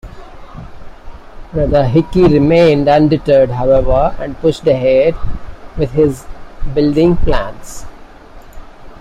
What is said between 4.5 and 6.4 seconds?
ahead with his